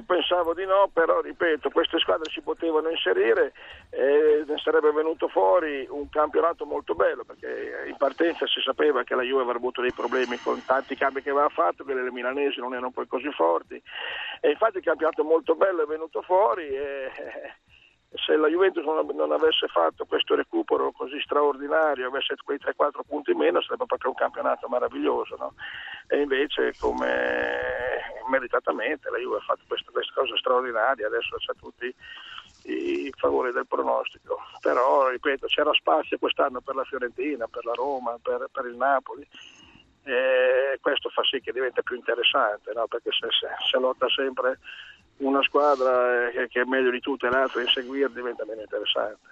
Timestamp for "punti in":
23.06-23.38